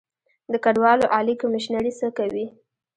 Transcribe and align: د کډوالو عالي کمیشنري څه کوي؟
د 0.51 0.53
کډوالو 0.63 1.05
عالي 1.15 1.35
کمیشنري 1.41 1.91
څه 1.99 2.07
کوي؟ 2.17 2.45